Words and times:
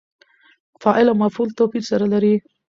فاعل 0.81 1.05
او 1.09 1.17
مفعول 1.23 1.49
توپیر 1.57 1.83
سره 1.91 2.05
لري. 2.13 2.33